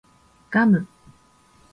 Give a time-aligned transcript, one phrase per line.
[0.49, 0.87] ガム